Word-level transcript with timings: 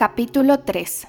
Capítulo 0.00 0.60
3 0.60 1.08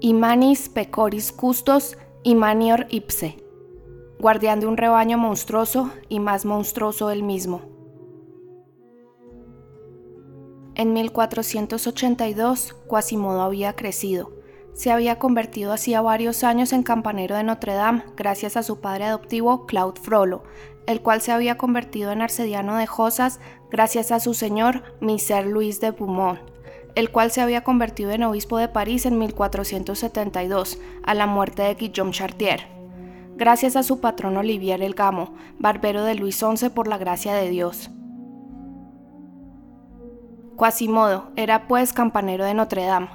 Imanis 0.00 0.70
pecoris 0.70 1.32
custos 1.32 1.98
imanior 2.22 2.86
ipse, 2.88 3.44
guardián 4.18 4.60
de 4.60 4.66
un 4.66 4.78
rebaño 4.78 5.18
monstruoso 5.18 5.90
y 6.08 6.18
más 6.18 6.46
monstruoso 6.46 7.10
él 7.10 7.22
mismo. 7.22 7.60
En 10.76 10.94
1482, 10.94 12.74
Quasimodo 12.88 13.42
había 13.42 13.76
crecido. 13.76 14.32
Se 14.72 14.90
había 14.90 15.18
convertido 15.18 15.74
hacía 15.74 16.00
varios 16.00 16.42
años 16.42 16.72
en 16.72 16.82
campanero 16.82 17.36
de 17.36 17.42
Notre 17.42 17.74
Dame 17.74 18.02
gracias 18.16 18.56
a 18.56 18.62
su 18.62 18.80
padre 18.80 19.04
adoptivo 19.04 19.66
Claude 19.66 20.00
Frollo, 20.00 20.42
el 20.86 21.02
cual 21.02 21.20
se 21.20 21.32
había 21.32 21.58
convertido 21.58 22.12
en 22.12 22.22
arcediano 22.22 22.78
de 22.78 22.86
Josas 22.86 23.40
gracias 23.70 24.10
a 24.10 24.20
su 24.20 24.32
señor 24.32 24.82
Miser 25.02 25.46
Luis 25.46 25.82
de 25.82 25.90
Beaumont, 25.90 26.53
el 26.94 27.10
cual 27.10 27.30
se 27.30 27.40
había 27.40 27.64
convertido 27.64 28.10
en 28.10 28.22
obispo 28.22 28.58
de 28.58 28.68
París 28.68 29.06
en 29.06 29.18
1472, 29.18 30.78
a 31.02 31.14
la 31.14 31.26
muerte 31.26 31.62
de 31.62 31.74
Guillaume 31.74 32.12
Chartier. 32.12 32.66
Gracias 33.36 33.74
a 33.74 33.82
su 33.82 34.00
patrón 34.00 34.36
Olivier 34.36 34.80
el 34.82 34.94
Gamo, 34.94 35.34
barbero 35.58 36.04
de 36.04 36.14
Luis 36.14 36.38
XI 36.38 36.68
por 36.70 36.86
la 36.86 36.98
gracia 36.98 37.34
de 37.34 37.50
Dios. 37.50 37.90
Quasimodo 40.56 41.32
era 41.34 41.66
pues 41.66 41.92
campanero 41.92 42.44
de 42.44 42.54
Notre 42.54 42.84
Dame. 42.84 43.08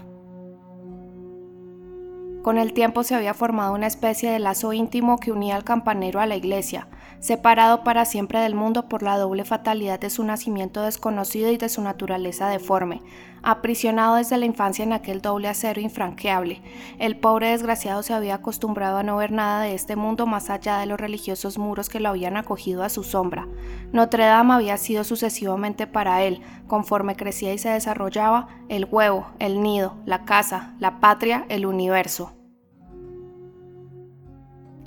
Con 2.41 2.57
el 2.57 2.73
tiempo 2.73 3.03
se 3.03 3.15
había 3.15 3.33
formado 3.33 3.73
una 3.73 3.87
especie 3.87 4.31
de 4.31 4.39
lazo 4.39 4.73
íntimo 4.73 5.19
que 5.19 5.31
unía 5.31 5.55
al 5.55 5.63
campanero 5.63 6.19
a 6.19 6.25
la 6.25 6.35
iglesia, 6.35 6.87
separado 7.19 7.83
para 7.83 8.05
siempre 8.05 8.39
del 8.39 8.55
mundo 8.55 8.89
por 8.89 9.03
la 9.03 9.17
doble 9.17 9.45
fatalidad 9.45 9.99
de 9.99 10.09
su 10.09 10.23
nacimiento 10.23 10.81
desconocido 10.81 11.51
y 11.51 11.57
de 11.57 11.69
su 11.69 11.81
naturaleza 11.81 12.49
deforme, 12.49 13.01
aprisionado 13.43 14.15
desde 14.15 14.37
la 14.37 14.45
infancia 14.45 14.83
en 14.83 14.93
aquel 14.93 15.21
doble 15.21 15.47
acero 15.47 15.81
infranqueable. 15.81 16.61
El 16.97 17.17
pobre 17.17 17.51
desgraciado 17.51 18.03
se 18.03 18.13
había 18.13 18.35
acostumbrado 18.35 18.97
a 18.97 19.03
no 19.03 19.17
ver 19.17 19.31
nada 19.31 19.61
de 19.61 19.73
este 19.73 19.95
mundo 19.95 20.25
más 20.25 20.49
allá 20.49 20.77
de 20.77 20.85
los 20.85 20.99
religiosos 20.99 21.57
muros 21.57 21.89
que 21.89 21.99
lo 21.99 22.09
habían 22.09 22.37
acogido 22.37 22.83
a 22.83 22.89
su 22.89 23.03
sombra. 23.03 23.47
Notre 23.91 24.25
Dame 24.25 24.53
había 24.53 24.77
sido 24.77 25.03
sucesivamente 25.03 25.87
para 25.87 26.23
él, 26.23 26.41
conforme 26.67 27.15
crecía 27.15 27.53
y 27.53 27.57
se 27.57 27.69
desarrollaba, 27.69 28.47
el 28.69 28.85
huevo, 28.85 29.27
el 29.39 29.61
nido, 29.61 29.97
la 30.05 30.25
casa, 30.25 30.75
la 30.79 30.99
patria, 30.99 31.45
el 31.49 31.65
universo 31.65 32.33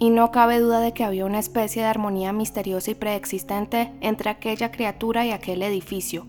y 0.03 0.11
no 0.11 0.33
cabe 0.33 0.59
duda 0.59 0.81
de 0.81 0.93
que 0.93 1.05
había 1.05 1.25
una 1.25 1.39
especie 1.39 1.83
de 1.83 1.89
armonía 1.89 2.33
misteriosa 2.33 2.91
y 2.91 2.97
preexistente 2.97 3.93
entre 4.01 4.31
aquella 4.31 4.73
criatura 4.73 5.25
y 5.25 5.31
aquel 5.31 5.63
edificio, 5.63 6.27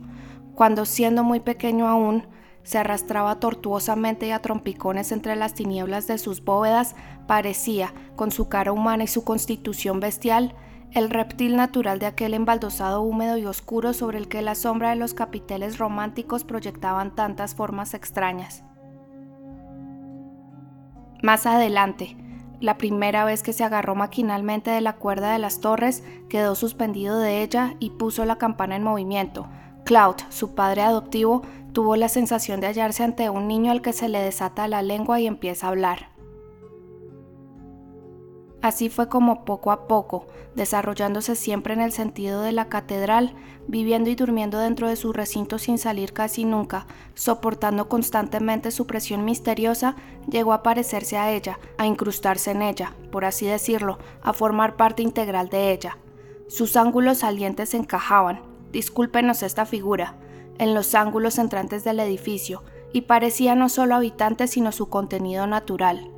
cuando 0.56 0.86
siendo 0.86 1.24
muy 1.24 1.40
pequeño 1.40 1.88
aún, 1.88 2.28
se 2.64 2.78
arrastraba 2.78 3.40
tortuosamente 3.40 4.28
y 4.28 4.32
a 4.32 4.42
trompicones 4.42 5.12
entre 5.12 5.36
las 5.36 5.54
tinieblas 5.54 6.08
de 6.08 6.18
sus 6.18 6.44
bóvedas, 6.44 6.96
parecía, 7.28 7.94
con 8.16 8.32
su 8.32 8.48
cara 8.48 8.72
humana 8.72 9.04
y 9.04 9.08
su 9.08 9.24
constitución 9.24 10.00
bestial, 10.00 10.56
el 10.92 11.10
reptil 11.10 11.56
natural 11.56 12.00
de 12.00 12.06
aquel 12.06 12.34
embaldosado 12.34 13.02
húmedo 13.02 13.38
y 13.38 13.46
oscuro 13.46 13.94
sobre 13.94 14.20
el 14.20 14.28
que 14.28 14.42
la 14.42 14.56
sombra 14.56 14.92
de 14.92 14.96
los 14.96 15.14
capiteles 15.14 15.78
románticos 15.78 16.44
proyectaban 16.44 17.16
tantas 17.16 17.56
formas 17.56 17.94
extrañas. 17.94 18.64
Más 21.24 21.46
adelante, 21.46 22.16
la 22.60 22.78
primera 22.78 23.26
vez 23.26 23.44
que 23.44 23.54
se 23.54 23.64
agarró 23.64 23.96
maquinalmente 23.96 24.72
de 24.72 24.82
la 24.82 24.94
cuerda 24.94 25.34
de 25.34 25.40
las 25.40 25.60
torres, 25.60 26.04
quedó 26.30 26.54
suspendido 26.56 27.20
de 27.20 27.42
ella 27.42 27.76
y 27.80 27.90
puso 27.92 28.24
la 28.26 28.38
campana 28.38 28.76
en 28.76 28.84
movimiento. 28.84 29.50
Cloud, 29.86 30.16
su 30.30 30.56
padre 30.56 30.82
adoptivo, 30.82 31.42
tuvo 31.74 31.96
la 31.96 32.08
sensación 32.08 32.62
de 32.62 32.68
hallarse 32.68 33.04
ante 33.04 33.30
un 33.30 33.48
niño 33.48 33.72
al 33.72 33.82
que 33.82 33.94
se 33.94 34.08
le 34.08 34.20
desata 34.20 34.68
la 34.68 34.82
lengua 34.82 35.20
y 35.20 35.28
empieza 35.28 35.68
a 35.68 35.70
hablar. 35.72 36.14
Así 38.62 38.88
fue 38.88 39.10
como 39.10 39.44
poco 39.44 39.74
a 39.74 39.88
poco, 39.88 40.26
desarrollándose 40.56 41.36
siempre 41.36 41.74
en 41.74 41.82
el 41.82 41.92
sentido 41.92 42.42
de 42.44 42.54
la 42.54 42.70
catedral, 42.70 43.36
viviendo 43.68 44.10
y 44.10 44.16
durmiendo 44.16 44.58
dentro 44.58 44.88
de 44.88 44.96
su 44.96 45.12
recinto 45.12 45.60
sin 45.60 45.78
salir 45.78 46.14
casi 46.14 46.46
nunca, 46.46 46.86
soportando 47.14 47.90
constantemente 47.90 48.72
su 48.72 48.88
presión 48.88 49.26
misteriosa, 49.26 49.98
llegó 50.30 50.54
a 50.54 50.64
parecerse 50.64 51.18
a 51.18 51.30
ella, 51.32 51.60
a 51.78 51.88
incrustarse 51.88 52.52
en 52.52 52.62
ella, 52.62 52.94
por 53.12 53.26
así 53.26 53.46
decirlo, 53.46 54.00
a 54.22 54.32
formar 54.32 54.78
parte 54.78 55.04
integral 55.04 55.50
de 55.50 55.74
ella. 55.74 55.98
Sus 56.48 56.78
ángulos 56.78 57.18
salientes 57.18 57.74
encajaban, 57.74 58.53
discúlpenos 58.74 59.44
esta 59.44 59.66
figura, 59.66 60.16
en 60.58 60.74
los 60.74 60.96
ángulos 60.96 61.38
entrantes 61.38 61.86
del 61.86 62.02
edificio, 62.02 62.64
y 62.92 63.02
parecía 63.02 63.56
no 63.56 63.70
solo 63.70 63.96
habitante 63.96 64.48
sino 64.48 64.74
su 64.74 64.90
contenido 64.90 65.48
natural. 65.48 66.12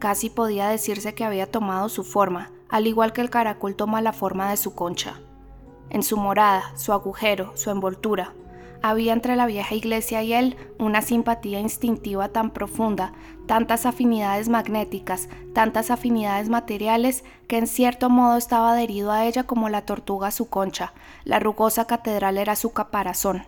Casi 0.00 0.30
podía 0.30 0.68
decirse 0.68 1.14
que 1.14 1.24
había 1.24 1.50
tomado 1.50 1.88
su 1.88 2.02
forma, 2.02 2.50
al 2.68 2.86
igual 2.86 3.12
que 3.12 3.20
el 3.20 3.30
caracol 3.30 3.76
toma 3.76 4.02
la 4.02 4.12
forma 4.12 4.50
de 4.50 4.56
su 4.56 4.74
concha. 4.74 5.20
En 5.90 6.02
su 6.02 6.16
morada, 6.16 6.76
su 6.76 6.92
agujero, 6.92 7.52
su 7.56 7.70
envoltura, 7.70 8.34
había 8.82 9.12
entre 9.12 9.36
la 9.36 9.46
vieja 9.46 9.74
iglesia 9.74 10.22
y 10.22 10.32
él 10.32 10.56
una 10.78 11.02
simpatía 11.02 11.60
instintiva 11.60 12.28
tan 12.28 12.50
profunda, 12.50 13.12
tantas 13.46 13.86
afinidades 13.86 14.48
magnéticas, 14.48 15.28
tantas 15.54 15.90
afinidades 15.90 16.48
materiales, 16.48 17.24
que 17.46 17.58
en 17.58 17.66
cierto 17.66 18.10
modo 18.10 18.36
estaba 18.36 18.72
adherido 18.72 19.10
a 19.10 19.26
ella 19.26 19.44
como 19.44 19.68
la 19.68 19.82
tortuga 19.82 20.28
a 20.28 20.32
su 20.32 20.48
concha, 20.48 20.92
la 21.24 21.38
rugosa 21.38 21.86
catedral 21.86 22.38
era 22.38 22.56
su 22.56 22.72
caparazón. 22.72 23.42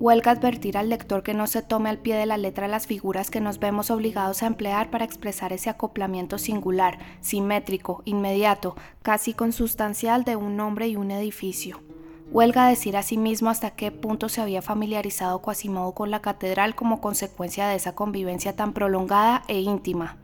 Huelga 0.00 0.30
advertir 0.30 0.78
al 0.78 0.88
lector 0.88 1.22
que 1.22 1.34
no 1.34 1.46
se 1.46 1.60
tome 1.60 1.90
al 1.90 1.98
pie 1.98 2.16
de 2.16 2.24
la 2.24 2.38
letra 2.38 2.68
las 2.68 2.86
figuras 2.86 3.30
que 3.30 3.42
nos 3.42 3.58
vemos 3.58 3.90
obligados 3.90 4.42
a 4.42 4.46
emplear 4.46 4.90
para 4.90 5.04
expresar 5.04 5.52
ese 5.52 5.68
acoplamiento 5.68 6.38
singular, 6.38 6.98
simétrico, 7.20 8.00
inmediato, 8.06 8.76
casi 9.02 9.34
consustancial 9.34 10.24
de 10.24 10.36
un 10.36 10.56
nombre 10.56 10.88
y 10.88 10.96
un 10.96 11.10
edificio. 11.10 11.82
Huelga 12.30 12.68
decir 12.68 12.96
a 12.96 13.02
sí 13.02 13.16
mismo 13.16 13.50
hasta 13.50 13.72
qué 13.72 13.90
punto 13.90 14.28
se 14.28 14.40
había 14.40 14.62
familiarizado 14.62 15.42
Quasimodo 15.42 15.92
con 15.92 16.10
la 16.10 16.20
catedral 16.20 16.74
como 16.74 17.00
consecuencia 17.00 17.66
de 17.68 17.76
esa 17.76 17.94
convivencia 17.94 18.54
tan 18.54 18.72
prolongada 18.72 19.42
e 19.48 19.60
íntima. 19.60 20.16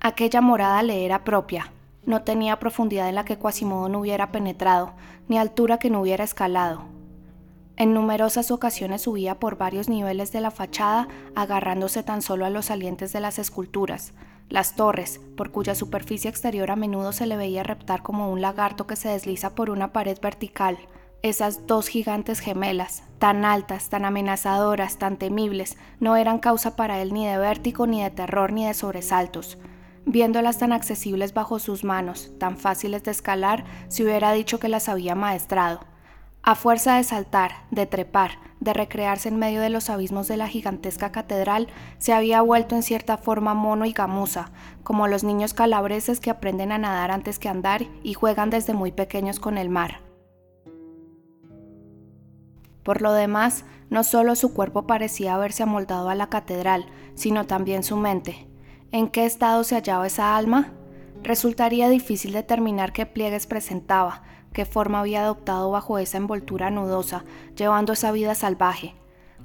Aquella 0.00 0.40
morada 0.40 0.82
le 0.82 1.04
era 1.04 1.24
propia, 1.24 1.72
no 2.06 2.22
tenía 2.22 2.58
profundidad 2.58 3.08
en 3.08 3.14
la 3.14 3.24
que 3.24 3.38
Quasimodo 3.38 3.88
no 3.88 4.00
hubiera 4.00 4.32
penetrado, 4.32 4.94
ni 5.28 5.36
altura 5.36 5.78
que 5.78 5.90
no 5.90 6.00
hubiera 6.00 6.24
escalado, 6.24 6.84
en 7.80 7.94
numerosas 7.94 8.50
ocasiones 8.50 9.00
subía 9.00 9.40
por 9.40 9.56
varios 9.56 9.88
niveles 9.88 10.32
de 10.32 10.42
la 10.42 10.50
fachada, 10.50 11.08
agarrándose 11.34 12.02
tan 12.02 12.20
solo 12.20 12.44
a 12.44 12.50
los 12.50 12.66
salientes 12.66 13.10
de 13.14 13.20
las 13.20 13.38
esculturas. 13.38 14.12
Las 14.50 14.76
torres, 14.76 15.18
por 15.34 15.50
cuya 15.50 15.74
superficie 15.74 16.28
exterior 16.28 16.70
a 16.70 16.76
menudo 16.76 17.12
se 17.12 17.24
le 17.24 17.38
veía 17.38 17.62
reptar 17.62 18.02
como 18.02 18.30
un 18.30 18.42
lagarto 18.42 18.86
que 18.86 18.96
se 18.96 19.08
desliza 19.08 19.54
por 19.54 19.70
una 19.70 19.94
pared 19.94 20.18
vertical. 20.20 20.76
Esas 21.22 21.66
dos 21.66 21.88
gigantes 21.88 22.40
gemelas, 22.40 23.02
tan 23.18 23.44
altas, 23.44 23.90
tan 23.90 24.06
amenazadoras, 24.06 24.96
tan 24.96 25.18
temibles, 25.18 25.76
no 25.98 26.16
eran 26.16 26.38
causa 26.38 26.76
para 26.76 27.02
él 27.02 27.12
ni 27.12 27.26
de 27.26 27.36
vértigo, 27.36 27.86
ni 27.86 28.02
de 28.02 28.08
terror, 28.08 28.52
ni 28.54 28.64
de 28.64 28.72
sobresaltos. 28.72 29.58
Viéndolas 30.06 30.56
tan 30.56 30.72
accesibles 30.72 31.34
bajo 31.34 31.58
sus 31.58 31.84
manos, 31.84 32.32
tan 32.38 32.56
fáciles 32.56 33.04
de 33.04 33.10
escalar, 33.10 33.64
se 33.88 34.02
hubiera 34.02 34.32
dicho 34.32 34.58
que 34.58 34.70
las 34.70 34.88
había 34.88 35.14
maestrado. 35.14 35.80
A 36.42 36.54
fuerza 36.54 36.96
de 36.96 37.04
saltar, 37.04 37.52
de 37.70 37.84
trepar, 37.84 38.38
de 38.60 38.72
recrearse 38.72 39.28
en 39.28 39.38
medio 39.38 39.60
de 39.60 39.68
los 39.68 39.90
abismos 39.90 40.26
de 40.26 40.38
la 40.38 40.48
gigantesca 40.48 41.12
catedral, 41.12 41.68
se 41.98 42.14
había 42.14 42.40
vuelto 42.40 42.76
en 42.76 42.82
cierta 42.82 43.18
forma 43.18 43.52
mono 43.52 43.84
y 43.84 43.92
gamuza, 43.92 44.52
como 44.82 45.06
los 45.06 45.22
niños 45.22 45.52
calabreses 45.52 46.18
que 46.18 46.30
aprenden 46.30 46.72
a 46.72 46.78
nadar 46.78 47.10
antes 47.10 47.38
que 47.38 47.50
andar 47.50 47.82
y 48.02 48.14
juegan 48.14 48.48
desde 48.48 48.72
muy 48.72 48.90
pequeños 48.90 49.38
con 49.38 49.58
el 49.58 49.68
mar. 49.68 50.09
Por 52.82 53.02
lo 53.02 53.12
demás, 53.12 53.64
no 53.90 54.04
solo 54.04 54.36
su 54.36 54.54
cuerpo 54.54 54.86
parecía 54.86 55.34
haberse 55.34 55.64
amoldado 55.64 56.08
a 56.08 56.14
la 56.14 56.28
catedral, 56.28 56.86
sino 57.14 57.46
también 57.46 57.82
su 57.82 57.96
mente. 57.96 58.46
¿En 58.92 59.08
qué 59.08 59.26
estado 59.26 59.64
se 59.64 59.74
hallaba 59.74 60.06
esa 60.06 60.36
alma? 60.36 60.72
Resultaría 61.22 61.88
difícil 61.88 62.32
determinar 62.32 62.92
qué 62.92 63.04
pliegues 63.04 63.46
presentaba, 63.46 64.22
qué 64.52 64.64
forma 64.64 65.00
había 65.00 65.22
adoptado 65.22 65.70
bajo 65.70 65.98
esa 65.98 66.16
envoltura 66.16 66.70
nudosa, 66.70 67.24
llevando 67.56 67.92
esa 67.92 68.10
vida 68.10 68.34
salvaje. 68.34 68.94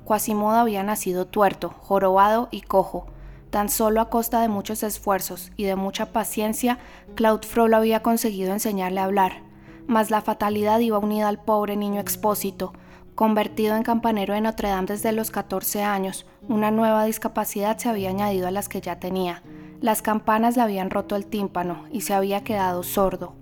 Quasimodo 0.06 0.58
había 0.58 0.84
nacido 0.84 1.26
tuerto, 1.26 1.74
jorobado 1.82 2.48
y 2.52 2.62
cojo. 2.62 3.08
Tan 3.50 3.70
solo 3.70 4.02
a 4.02 4.10
costa 4.10 4.42
de 4.42 4.48
muchos 4.48 4.84
esfuerzos 4.84 5.52
y 5.58 5.64
de 5.66 5.76
mucha 5.76 6.12
paciencia, 6.12 6.78
Claude 7.16 7.48
Frollo 7.48 7.78
había 7.78 8.04
conseguido 8.04 8.54
enseñarle 8.54 9.00
a 9.00 9.06
hablar. 9.06 9.44
Mas 9.88 10.12
la 10.12 10.22
fatalidad 10.22 10.80
iba 10.80 10.98
unida 10.98 11.28
al 11.28 11.42
pobre 11.42 11.76
niño 11.76 12.02
expósito, 12.02 12.74
convertido 13.16 13.78
en 13.78 13.84
campanero 13.84 14.34
de 14.34 14.42
Notre 14.42 14.70
Dame 14.70 14.88
desde 14.88 15.14
los 15.14 15.32
14 15.32 15.84
años. 15.84 16.26
Una 16.48 16.70
nueva 16.70 17.06
discapacidad 17.06 17.78
se 17.78 17.90
había 17.90 18.10
añadido 18.10 18.48
a 18.48 18.52
las 18.52 18.70
que 18.70 18.82
ya 18.82 19.00
tenía. 19.00 19.42
Las 19.82 20.02
campanas 20.02 20.58
le 20.58 20.62
habían 20.62 20.90
roto 20.90 21.16
el 21.16 21.26
tímpano 21.26 21.86
y 21.92 22.02
se 22.02 22.14
había 22.14 22.44
quedado 22.44 22.84
sordo. 22.84 23.34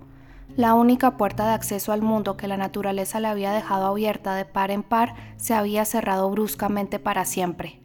La 0.56 0.74
única 0.74 1.16
puerta 1.16 1.48
de 1.48 1.54
acceso 1.54 1.92
al 1.92 2.02
mundo 2.02 2.36
que 2.36 2.46
la 2.46 2.56
naturaleza 2.56 3.18
le 3.18 3.26
había 3.26 3.52
dejado 3.52 3.86
abierta 3.86 4.36
de 4.36 4.44
par 4.44 4.70
en 4.70 4.84
par 4.84 5.14
se 5.36 5.54
había 5.54 5.84
cerrado 5.84 6.30
bruscamente 6.30 7.00
para 7.00 7.24
siempre. 7.24 7.80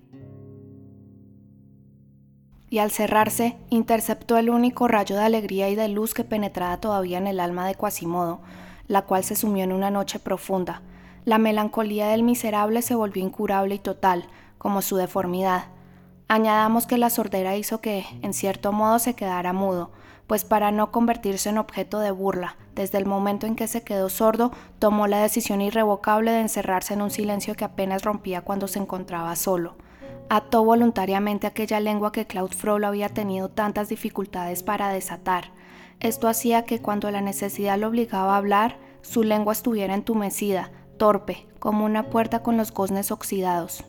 Y 2.70 2.78
al 2.78 2.92
cerrarse, 2.92 3.58
interceptó 3.72 4.38
el 4.38 4.52
único 4.52 4.88
rayo 4.88 5.16
de 5.16 5.24
alegría 5.24 5.70
y 5.70 5.76
de 5.76 5.88
luz 5.88 6.14
que 6.14 6.24
penetraba 6.24 6.78
todavía 6.78 7.18
en 7.18 7.26
el 7.26 7.40
alma 7.40 7.66
de 7.66 7.74
Quasimodo, 7.74 8.42
la 8.88 9.02
cual 9.04 9.24
se 9.24 9.36
sumió 9.36 9.64
en 9.64 9.72
una 9.72 9.90
noche 9.90 10.20
profunda. 10.20 10.84
La 11.26 11.38
melancolía 11.38 12.08
del 12.08 12.24
miserable 12.24 12.82
se 12.82 12.96
volvió 12.96 13.24
incurable 13.24 13.76
y 13.76 13.80
total, 13.80 14.26
como 14.58 14.82
su 14.82 14.96
deformidad. 14.96 15.66
Añadamos 16.28 16.86
que 16.86 16.98
la 16.98 17.10
sordera 17.10 17.56
hizo 17.56 17.82
que, 17.82 18.06
en 18.22 18.34
cierto 18.34 18.72
modo, 18.72 19.00
se 19.00 19.16
quedara 19.16 19.52
mudo, 19.52 19.92
pues 20.28 20.46
para 20.46 20.72
no 20.72 20.92
convertirse 20.92 21.50
en 21.50 21.58
objeto 21.58 22.00
de 22.00 22.12
burla, 22.12 22.56
desde 22.76 23.00
el 23.00 23.08
momento 23.08 23.48
en 23.48 23.56
que 23.56 23.68
se 23.68 23.84
quedó 23.84 24.10
sordo, 24.10 24.52
tomó 24.78 25.08
la 25.08 25.22
decisión 25.22 25.60
irrevocable 25.60 26.32
de 26.32 26.42
encerrarse 26.42 26.94
en 26.94 27.02
un 27.02 27.10
silencio 27.10 27.56
que 27.56 27.66
apenas 27.66 28.04
rompía 28.04 28.42
cuando 28.42 28.68
se 28.68 28.80
encontraba 28.80 29.36
solo. 29.36 29.76
Ató 30.30 30.64
voluntariamente 30.64 31.48
aquella 31.48 31.80
lengua 31.80 32.12
que 32.12 32.28
Claude 32.28 32.56
Frollo 32.56 32.86
había 32.86 33.10
tenido 33.10 33.50
tantas 33.50 33.90
dificultades 33.90 34.62
para 34.62 34.90
desatar. 34.90 35.46
Esto 36.00 36.28
hacía 36.28 36.64
que 36.64 36.80
cuando 36.80 37.10
la 37.10 37.22
necesidad 37.22 37.80
lo 37.80 37.88
obligaba 37.88 38.36
a 38.36 38.38
hablar, 38.38 38.78
su 39.02 39.24
lengua 39.24 39.54
estuviera 39.54 39.96
entumecida, 39.96 40.70
torpe, 41.00 41.48
como 41.58 41.86
una 41.86 42.12
puerta 42.12 42.44
con 42.44 42.58
los 42.58 42.72
goznes 42.72 43.12
oxidados. 43.12 43.84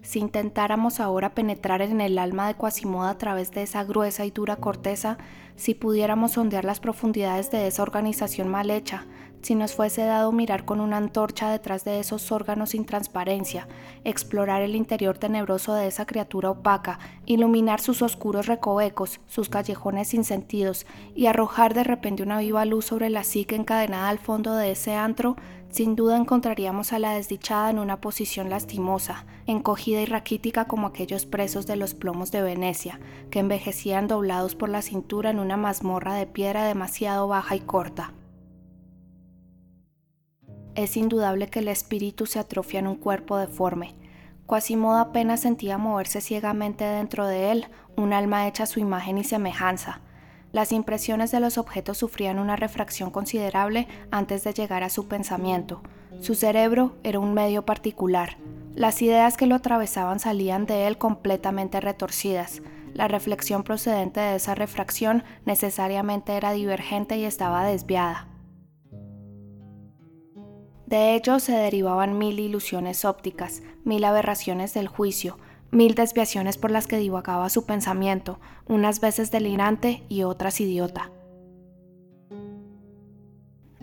Si 0.00 0.20
intentáramos 0.20 1.00
ahora 1.00 1.34
penetrar 1.34 1.82
en 1.82 2.00
el 2.00 2.16
alma 2.16 2.46
de 2.46 2.54
Quasimodo 2.54 3.08
a 3.08 3.18
través 3.18 3.50
de 3.50 3.62
esa 3.64 3.82
gruesa 3.82 4.24
y 4.24 4.30
dura 4.30 4.56
corteza, 4.56 5.18
si 5.56 5.74
pudiéramos 5.74 6.32
sondear 6.32 6.64
las 6.64 6.78
profundidades 6.78 7.50
de 7.50 7.66
esa 7.66 7.82
organización 7.82 8.48
mal 8.48 8.70
hecha, 8.70 9.04
si 9.42 9.54
nos 9.54 9.74
fuese 9.74 10.04
dado 10.04 10.32
mirar 10.32 10.64
con 10.64 10.80
una 10.80 10.96
antorcha 10.96 11.50
detrás 11.50 11.84
de 11.84 12.00
esos 12.00 12.32
órganos 12.32 12.70
sin 12.70 12.84
transparencia, 12.84 13.68
explorar 14.04 14.62
el 14.62 14.74
interior 14.74 15.18
tenebroso 15.18 15.74
de 15.74 15.86
esa 15.86 16.06
criatura 16.06 16.50
opaca, 16.50 16.98
iluminar 17.26 17.80
sus 17.80 18.02
oscuros 18.02 18.46
recovecos, 18.46 19.20
sus 19.26 19.48
callejones 19.48 20.08
sin 20.08 20.24
sentidos, 20.24 20.86
y 21.14 21.26
arrojar 21.26 21.74
de 21.74 21.84
repente 21.84 22.22
una 22.22 22.38
viva 22.40 22.64
luz 22.64 22.86
sobre 22.86 23.10
la 23.10 23.24
psique 23.24 23.56
encadenada 23.56 24.08
al 24.08 24.18
fondo 24.18 24.54
de 24.56 24.72
ese 24.72 24.94
antro, 24.94 25.36
sin 25.70 25.94
duda 25.94 26.16
encontraríamos 26.16 26.92
a 26.92 26.98
la 26.98 27.12
desdichada 27.12 27.70
en 27.70 27.78
una 27.78 28.00
posición 28.00 28.48
lastimosa, 28.48 29.26
encogida 29.46 30.00
y 30.00 30.06
raquítica 30.06 30.66
como 30.66 30.86
aquellos 30.86 31.26
presos 31.26 31.66
de 31.66 31.76
los 31.76 31.94
plomos 31.94 32.32
de 32.32 32.42
Venecia, 32.42 32.98
que 33.30 33.40
envejecían 33.40 34.08
doblados 34.08 34.54
por 34.54 34.70
la 34.70 34.82
cintura 34.82 35.30
en 35.30 35.38
una 35.38 35.56
mazmorra 35.56 36.14
de 36.14 36.26
piedra 36.26 36.64
demasiado 36.64 37.28
baja 37.28 37.56
y 37.56 37.60
corta. 37.60 38.12
Es 40.76 40.96
indudable 40.96 41.48
que 41.48 41.58
el 41.58 41.68
espíritu 41.68 42.26
se 42.26 42.38
atrofia 42.38 42.78
en 42.78 42.86
un 42.86 42.96
cuerpo 42.96 43.36
deforme. 43.36 43.96
Quasimodo 44.46 44.98
apenas 44.98 45.40
sentía 45.40 45.78
moverse 45.78 46.20
ciegamente 46.20 46.84
dentro 46.84 47.26
de 47.26 47.50
él 47.50 47.66
un 47.96 48.12
alma 48.12 48.46
hecha 48.46 48.62
a 48.62 48.66
su 48.66 48.78
imagen 48.78 49.18
y 49.18 49.24
semejanza, 49.24 50.00
las 50.56 50.72
impresiones 50.72 51.30
de 51.32 51.40
los 51.40 51.58
objetos 51.58 51.98
sufrían 51.98 52.38
una 52.38 52.56
refracción 52.56 53.10
considerable 53.10 53.88
antes 54.10 54.42
de 54.42 54.54
llegar 54.54 54.84
a 54.84 54.88
su 54.88 55.06
pensamiento. 55.06 55.82
Su 56.20 56.34
cerebro 56.34 56.96
era 57.02 57.18
un 57.18 57.34
medio 57.34 57.66
particular. 57.66 58.38
Las 58.74 59.02
ideas 59.02 59.36
que 59.36 59.44
lo 59.44 59.56
atravesaban 59.56 60.18
salían 60.18 60.64
de 60.64 60.86
él 60.86 60.96
completamente 60.96 61.78
retorcidas. 61.82 62.62
La 62.94 63.06
reflexión 63.06 63.64
procedente 63.64 64.20
de 64.20 64.36
esa 64.36 64.54
refracción 64.54 65.24
necesariamente 65.44 66.32
era 66.32 66.52
divergente 66.52 67.18
y 67.18 67.26
estaba 67.26 67.66
desviada. 67.66 68.26
De 70.86 71.14
ello 71.14 71.40
se 71.40 71.52
derivaban 71.52 72.16
mil 72.16 72.38
ilusiones 72.38 73.04
ópticas, 73.04 73.62
mil 73.84 74.04
aberraciones 74.04 74.72
del 74.72 74.86
juicio, 74.86 75.36
mil 75.72 75.94
desviaciones 75.96 76.58
por 76.58 76.70
las 76.70 76.86
que 76.86 76.96
divagaba 76.96 77.48
su 77.48 77.66
pensamiento, 77.66 78.38
unas 78.66 79.00
veces 79.00 79.32
delirante 79.32 80.04
y 80.08 80.22
otras 80.22 80.60
idiota. 80.60 81.10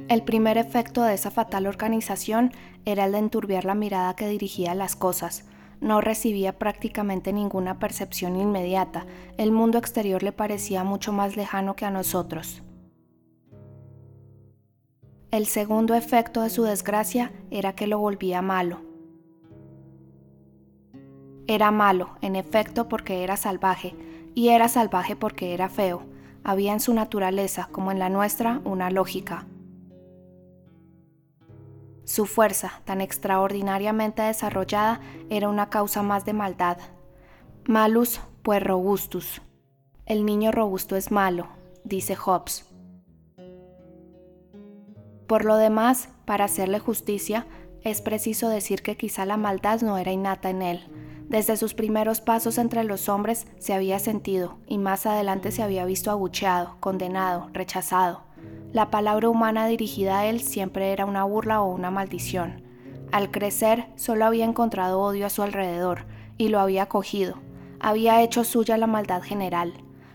El 0.08 0.24
primer 0.24 0.58
efecto 0.58 1.04
de 1.04 1.14
esa 1.14 1.32
fatal 1.32 1.68
organización 1.68 2.52
era 2.86 3.06
el 3.06 3.12
de 3.12 3.18
enturbiar 3.20 3.66
la 3.66 3.76
mirada 3.76 4.16
que 4.16 4.28
dirigía 4.28 4.72
a 4.72 4.76
las 4.76 4.96
cosas. 4.96 5.46
No 5.82 6.00
recibía 6.00 6.58
prácticamente 6.58 7.34
ninguna 7.34 7.80
percepción 7.80 8.38
inmediata, 8.38 9.06
el 9.38 9.52
mundo 9.52 9.78
exterior 9.78 10.24
le 10.24 10.32
parecía 10.32 10.84
mucho 10.86 11.12
más 11.12 11.36
lejano 11.36 11.76
que 11.76 11.86
a 11.86 11.92
nosotros. 11.92 12.64
El 15.34 15.48
segundo 15.48 15.96
efecto 15.96 16.44
de 16.44 16.52
su 16.52 16.62
desgracia 16.62 17.32
era 17.50 17.74
que 17.74 17.88
lo 17.88 17.98
volvía 17.98 18.44
malo, 18.44 18.82
era 21.48 21.72
malo, 21.72 22.12
en 22.22 22.36
efecto, 22.36 22.88
porque 22.88 23.24
era 23.24 23.36
salvaje, 23.36 23.96
y 24.36 24.50
era 24.50 24.70
salvaje 24.70 25.16
porque 25.16 25.56
era 25.56 25.70
feo. 25.70 26.04
Había 26.44 26.72
en 26.72 26.80
su 26.80 26.94
naturaleza, 26.94 27.68
como 27.72 27.92
en 27.92 27.98
la 27.98 28.10
nuestra, 28.10 28.62
una 28.64 28.92
lógica. 28.92 29.48
Su 32.04 32.28
fuerza, 32.28 32.84
tan 32.86 33.02
extraordinariamente 33.02 34.22
desarrollada, 34.22 35.02
era 35.32 35.50
una 35.50 35.72
causa 35.72 36.04
más 36.04 36.26
de 36.26 36.34
maldad. 36.34 36.78
Malus, 37.66 38.22
pues 38.44 38.62
robustus. 38.62 39.42
El 40.06 40.28
niño 40.28 40.52
robusto 40.52 40.96
es 40.96 41.10
malo, 41.10 41.48
dice 41.84 42.16
Hobbes. 42.16 42.73
Por 45.34 45.46
lo 45.46 45.56
demás, 45.58 46.10
para 46.26 46.46
hacerle 46.46 46.78
justicia, 46.78 47.48
es 47.82 48.02
preciso 48.02 48.50
decir 48.50 48.84
que 48.84 48.98
quizá 48.98 49.26
la 49.26 49.36
maldad 49.36 49.82
no 49.82 49.98
era 49.98 50.12
innata 50.12 50.52
en 50.52 50.62
él, 50.62 50.82
desde 51.28 51.58
sus 51.58 51.74
primeros 51.74 52.22
pasos 52.22 52.60
entre 52.60 52.84
los 52.84 53.10
hombres 53.10 53.48
se 53.58 53.74
había 53.74 53.98
sentido 53.98 54.60
y 54.68 54.78
más 54.78 55.08
adelante 55.08 55.52
se 55.52 55.64
había 55.64 55.86
visto 55.86 56.12
abucheado, 56.12 56.78
condenado, 56.80 57.50
rechazado. 57.52 58.22
La 58.74 58.92
palabra 58.92 59.28
humana 59.28 59.66
dirigida 59.66 60.20
a 60.20 60.28
él 60.28 60.40
siempre 60.40 60.92
era 60.92 61.04
una 61.04 61.24
burla 61.24 61.62
o 61.62 61.74
una 61.74 61.90
maldición. 61.90 62.62
Al 63.12 63.32
crecer 63.32 63.88
solo 63.96 64.26
había 64.26 64.46
encontrado 64.46 65.02
odio 65.02 65.26
a 65.26 65.32
su 65.32 65.42
alrededor 65.42 66.06
y 66.38 66.50
lo 66.50 66.60
había 66.60 66.86
cogido. 66.86 67.40
Había 67.80 68.22
hecho 68.22 68.44
suya 68.44 68.78
la 68.78 68.86
maldad 68.86 69.24
general. 69.24 69.74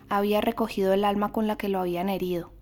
Había 0.09 0.41
recogido 0.41 0.93
el 0.93 1.05
alma 1.05 1.33
con 1.33 1.49
la 1.49 1.57
que 1.57 1.69
lo 1.69 1.81
habían 1.81 2.09
herido. 2.09 2.53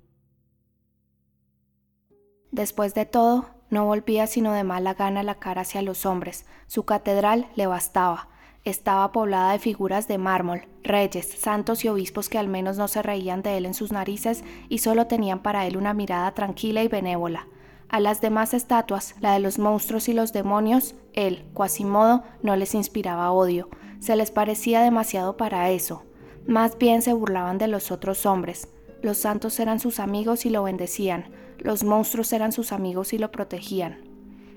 Después 2.57 2.95
de 2.95 3.05
todo, 3.05 3.45
no 3.69 3.85
volvía 3.85 4.27
sino 4.27 4.53
de 4.53 4.65
mala 4.65 4.95
gana 4.95 5.23
la 5.23 5.35
cara 5.35 5.61
hacia 5.61 5.83
los 5.83 6.07
hombres. 6.07 6.47
Su 6.67 6.85
catedral 6.85 7.49
le 7.55 7.67
bastaba 7.67 8.29
estaba 8.65 9.13
poblada 9.13 9.53
de 9.53 9.61
figuras 9.61 10.09
de 10.09 10.19
mármol, 10.19 10.63
reyes, 10.83 11.31
santos 11.39 11.85
y 11.85 11.89
obispos 11.89 12.29
que 12.29 12.37
al 12.37 12.49
menos 12.49 12.79
no 12.79 12.89
se 12.89 13.01
reían 13.01 13.41
de 13.43 13.57
él 13.57 13.65
en 13.65 13.75
sus 13.75 13.93
narices 13.93 14.43
y 14.69 14.79
solo 14.79 15.07
tenían 15.07 15.39
para 15.39 15.67
él 15.67 15.77
una 15.77 15.95
mirada 15.95 16.33
tranquila 16.33 16.83
y 16.83 16.89
benévola. 16.89 17.47
A 17.89 18.01
las 18.01 18.21
demás 18.21 18.55
estatuas, 18.55 19.15
la 19.21 19.35
de 19.35 19.39
los 19.39 19.61
monstruos 19.61 20.09
y 20.09 20.15
los 20.15 20.33
demonios, 20.33 20.97
él, 21.13 21.45
Quasimodo, 21.55 22.25
no 22.43 22.57
les 22.57 22.75
inspiraba 22.75 23.31
odio, 23.31 23.69
se 24.01 24.17
les 24.17 24.33
parecía 24.33 24.81
demasiado 24.81 25.37
para 25.37 25.71
eso. 25.71 26.03
Más 26.49 26.77
bien 26.77 27.03
se 27.03 27.13
burlaban 27.13 27.59
de 27.59 27.69
los 27.69 27.93
otros 27.93 28.27
hombres. 28.27 28.67
Los 29.01 29.19
santos 29.19 29.61
eran 29.61 29.79
sus 29.79 30.01
amigos 30.01 30.45
y 30.45 30.51
lo 30.51 30.65
bendecían, 30.65 31.27
los 31.59 31.85
monstruos 31.85 32.33
eran 32.33 32.53
sus 32.53 32.73
amigos 32.73 33.13
y 33.13 33.19
lo 33.19 33.31
protegían. 33.31 33.99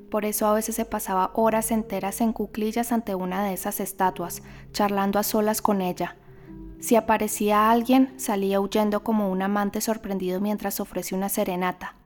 Por 0.10 0.26
eso 0.26 0.48
a 0.48 0.54
veces 0.54 0.76
se 0.76 0.86
pasaba 0.86 1.32
horas 1.36 1.72
enteras 1.72 2.22
en 2.22 2.34
cuclillas 2.34 2.92
ante 2.92 3.14
una 3.14 3.44
de 3.44 3.54
esas 3.54 3.80
estatuas, 3.80 4.42
charlando 4.72 5.20
a 5.20 5.24
solas 5.24 5.62
con 5.62 5.82
ella. 5.82 6.16
Si 6.80 6.96
aparecía 6.96 7.70
alguien, 7.70 8.14
salía 8.18 8.60
huyendo 8.60 9.04
como 9.04 9.30
un 9.30 9.42
amante 9.42 9.82
sorprendido 9.82 10.40
mientras 10.40 10.80
ofrece 10.80 11.14
una 11.14 11.30
serenata. 11.30 11.99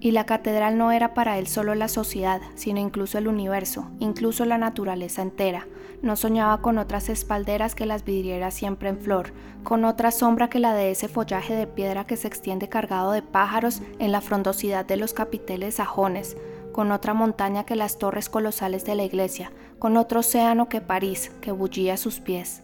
Y 0.00 0.12
la 0.12 0.26
catedral 0.26 0.78
no 0.78 0.92
era 0.92 1.12
para 1.12 1.38
él 1.38 1.48
solo 1.48 1.74
la 1.74 1.88
sociedad, 1.88 2.40
sino 2.54 2.78
incluso 2.78 3.18
el 3.18 3.26
universo, 3.26 3.90
incluso 3.98 4.44
la 4.44 4.56
naturaleza 4.56 5.22
entera. 5.22 5.66
No 6.02 6.14
soñaba 6.14 6.62
con 6.62 6.78
otras 6.78 7.08
espalderas 7.08 7.74
que 7.74 7.84
las 7.84 8.04
vidrieras 8.04 8.54
siempre 8.54 8.90
en 8.90 8.98
flor, 9.00 9.32
con 9.64 9.84
otra 9.84 10.12
sombra 10.12 10.48
que 10.48 10.60
la 10.60 10.72
de 10.72 10.92
ese 10.92 11.08
follaje 11.08 11.56
de 11.56 11.66
piedra 11.66 12.06
que 12.06 12.16
se 12.16 12.28
extiende 12.28 12.68
cargado 12.68 13.10
de 13.10 13.22
pájaros 13.22 13.82
en 13.98 14.12
la 14.12 14.20
frondosidad 14.20 14.86
de 14.86 14.96
los 14.96 15.14
capiteles 15.14 15.76
sajones, 15.76 16.36
con 16.70 16.92
otra 16.92 17.12
montaña 17.12 17.64
que 17.64 17.74
las 17.74 17.98
torres 17.98 18.28
colosales 18.28 18.84
de 18.84 18.94
la 18.94 19.02
iglesia, 19.02 19.50
con 19.80 19.96
otro 19.96 20.20
océano 20.20 20.68
que 20.68 20.80
París, 20.80 21.32
que 21.40 21.50
bullía 21.50 21.94
a 21.94 21.96
sus 21.96 22.20
pies 22.20 22.62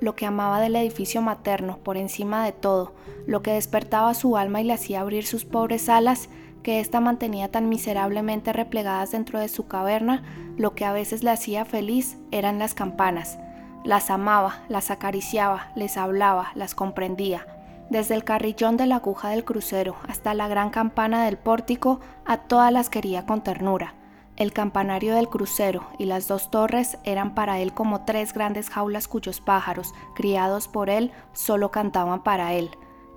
lo 0.00 0.16
que 0.16 0.26
amaba 0.26 0.60
del 0.60 0.76
edificio 0.76 1.22
materno 1.22 1.78
por 1.78 1.96
encima 1.96 2.44
de 2.44 2.52
todo, 2.52 2.94
lo 3.26 3.42
que 3.42 3.52
despertaba 3.52 4.14
su 4.14 4.36
alma 4.36 4.60
y 4.60 4.64
le 4.64 4.72
hacía 4.72 5.00
abrir 5.00 5.26
sus 5.26 5.44
pobres 5.44 5.88
alas, 5.88 6.28
que 6.62 6.80
ésta 6.80 7.00
mantenía 7.00 7.50
tan 7.50 7.68
miserablemente 7.68 8.52
replegadas 8.52 9.12
dentro 9.12 9.38
de 9.38 9.48
su 9.48 9.66
caverna, 9.66 10.22
lo 10.56 10.74
que 10.74 10.84
a 10.84 10.92
veces 10.92 11.22
le 11.22 11.30
hacía 11.30 11.64
feliz 11.64 12.18
eran 12.30 12.58
las 12.58 12.74
campanas. 12.74 13.38
Las 13.84 14.10
amaba, 14.10 14.62
las 14.68 14.90
acariciaba, 14.90 15.72
les 15.74 15.96
hablaba, 15.96 16.50
las 16.54 16.74
comprendía. 16.74 17.46
Desde 17.88 18.14
el 18.14 18.24
carrillón 18.24 18.76
de 18.76 18.86
la 18.86 18.96
aguja 18.96 19.30
del 19.30 19.44
crucero 19.44 19.96
hasta 20.06 20.34
la 20.34 20.48
gran 20.48 20.70
campana 20.70 21.24
del 21.24 21.38
pórtico, 21.38 22.00
a 22.26 22.36
todas 22.36 22.72
las 22.72 22.90
quería 22.90 23.24
con 23.26 23.42
ternura. 23.42 23.94
El 24.40 24.54
campanario 24.54 25.14
del 25.14 25.28
crucero 25.28 25.86
y 25.98 26.06
las 26.06 26.26
dos 26.26 26.50
torres 26.50 26.96
eran 27.04 27.34
para 27.34 27.60
él 27.60 27.74
como 27.74 28.06
tres 28.06 28.32
grandes 28.32 28.70
jaulas 28.70 29.06
cuyos 29.06 29.42
pájaros, 29.42 29.92
criados 30.14 30.66
por 30.66 30.88
él, 30.88 31.12
solo 31.34 31.70
cantaban 31.70 32.22
para 32.22 32.54
él. 32.54 32.70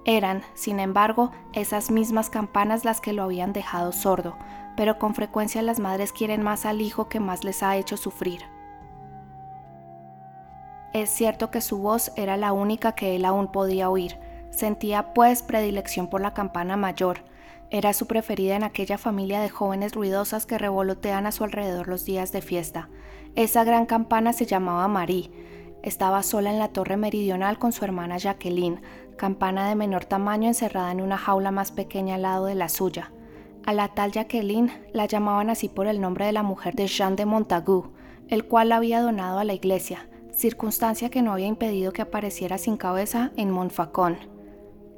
Eran, 0.03 0.42
sin 0.53 0.82
embargo, 0.82 1.32
esas 1.53 1.92
mismas 1.92 2.30
campanas 2.30 2.84
las 2.84 3.00
que 3.00 3.13
lo 3.13 3.24
habían 3.24 3.53
dejado 3.53 3.94
sordo, 3.94 4.36
pero 4.75 5.00
con 5.00 5.15
frecuencia 5.15 5.62
las 5.62 5.80
madres 5.80 6.12
quieren 6.12 6.44
más 6.44 6.65
al 6.65 6.82
hijo 6.82 7.08
que 7.08 7.22
más 7.22 7.46
les 7.46 7.63
ha 7.63 7.77
hecho 7.77 7.96
sufrir. 7.96 8.42
Es 10.92 11.10
cierto 11.10 11.51
que 11.51 11.62
su 11.62 11.77
voz 11.77 12.12
era 12.18 12.36
la 12.36 12.51
única 12.51 12.96
que 12.96 13.15
él 13.15 13.24
aún 13.24 13.48
podía 13.48 13.89
oír. 13.89 14.20
Sentía 14.51 15.13
pues 15.13 15.42
predilección 15.42 16.08
por 16.08 16.20
la 16.20 16.34
campana 16.34 16.75
mayor. 16.75 17.24
Era 17.74 17.94
su 17.94 18.06
preferida 18.06 18.56
en 18.56 18.63
aquella 18.63 19.00
familia 19.00 19.42
de 19.42 19.50
jóvenes 19.50 19.96
ruidosas 19.96 20.46
que 20.46 20.60
revolotean 20.60 21.25
a 21.25 21.32
su 21.32 21.44
alrededor 21.44 21.88
los 21.88 22.06
días 22.06 22.32
de 22.32 22.44
fiesta. 22.44 22.88
Esa 23.34 23.63
gran 23.63 23.88
campana 23.88 24.32
se 24.32 24.46
llamaba 24.46 24.88
Marie. 24.88 25.32
Estaba 25.82 26.22
sola 26.22 26.51
en 26.51 26.60
la 26.60 26.68
torre 26.68 26.98
meridional 26.98 27.58
con 27.58 27.72
su 27.72 27.84
hermana 27.84 28.20
Jacqueline, 28.20 28.84
campana 29.18 29.68
de 29.68 29.74
menor 29.74 30.06
tamaño 30.06 30.50
encerrada 30.50 30.92
en 30.92 31.01
una 31.01 31.18
jaula 31.18 31.50
más 31.50 31.72
pequeña 31.72 32.13
al 32.13 32.22
lado 32.22 32.46
de 32.46 32.53
la 32.53 32.70
suya. 32.70 33.12
A 33.65 33.74
la 33.74 33.88
tal 33.88 34.12
Jacqueline 34.12 34.72
la 34.94 35.08
llamaban 35.08 35.50
así 35.50 35.68
por 35.68 35.88
el 35.88 36.00
nombre 36.00 36.27
de 36.27 36.32
la 36.32 36.44
mujer 36.44 36.75
de 36.75 36.86
Jean 36.86 37.15
de 37.15 37.25
Montagu, 37.25 37.92
el 38.27 38.46
cual 38.46 38.70
la 38.70 38.75
había 38.75 39.01
donado 39.01 39.39
a 39.39 39.46
la 39.46 39.53
iglesia, 39.53 40.08
circunstancia 40.32 41.10
que 41.10 41.24
no 41.24 41.34
había 41.34 41.48
impedido 41.48 41.92
que 41.92 42.03
apareciera 42.03 42.60
sin 42.60 42.77
cabeza 42.77 43.32
en 43.36 43.50
Montfaucon. 43.50 44.18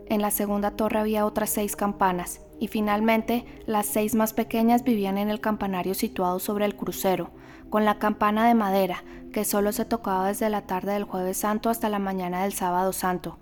En 0.07 0.21
la 0.21 0.29
segunda 0.29 0.71
torre 0.71 0.99
había 0.99 1.25
otras 1.25 1.51
seis 1.51 1.77
campanas, 1.77 2.41
y 2.59 2.67
finalmente 2.67 3.45
las 3.65 3.85
seis 3.85 4.15
más 4.15 4.33
pequeñas 4.33 4.83
vivían 4.83 5.17
en 5.17 5.29
el 5.29 5.41
campanario 5.41 5.93
situado 5.93 6.39
sobre 6.39 6.65
el 6.65 6.75
crucero, 6.75 7.31
con 7.69 7.85
la 7.85 7.99
campana 7.99 8.47
de 8.47 8.53
madera, 8.53 9.03
que 9.33 9.45
solo 9.45 9.71
se 9.71 9.85
tocaba 9.85 10.27
desde 10.27 10.49
la 10.49 10.61
tarde 10.61 10.93
del 10.93 11.03
jueves 11.03 11.37
santo 11.37 11.69
hasta 11.69 11.89
la 11.89 11.99
mañana 11.99 12.43
del 12.43 12.53
sábado 12.53 12.93
santo. 12.93 13.37